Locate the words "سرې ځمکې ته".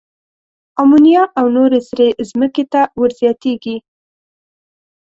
1.89-2.81